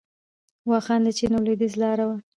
[0.69, 2.17] واخان د چین او لویدیځ لاره وه